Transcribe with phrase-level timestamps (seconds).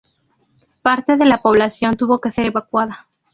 [0.81, 3.07] Parte de la población tuvo que ser evacuada.